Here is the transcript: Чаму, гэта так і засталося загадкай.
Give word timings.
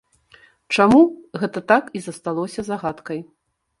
Чаму, 0.77 1.01
гэта 1.43 1.63
так 1.73 1.93
і 1.99 2.01
засталося 2.09 2.61
загадкай. 2.71 3.19